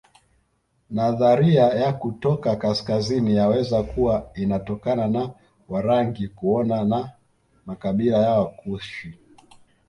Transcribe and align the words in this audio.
Nadharia 0.89 1.63
ya 1.67 1.93
kutoka 1.93 2.55
kaskazini 2.55 3.35
yaweza 3.35 3.83
kuwa 3.83 4.31
inatokana 4.35 5.07
na 5.07 5.31
Warangi 5.69 6.27
kuoana 6.27 6.83
na 6.83 7.11
makabila 7.65 8.17
ya 8.17 8.29
Wakushi 8.39 9.13